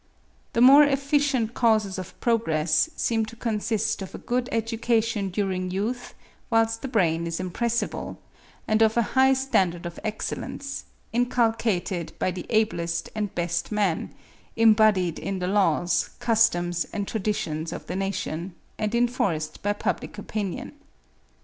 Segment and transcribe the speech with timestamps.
[0.53, 6.15] The more efficient causes of progress seem to consist of a good education during youth
[6.49, 8.19] whilst the brain is impressible,
[8.67, 14.11] and of a high standard of excellence, inculcated by the ablest and best men,
[14.55, 20.71] embodied in the laws, customs and traditions of the nation, and enforced by public opinion.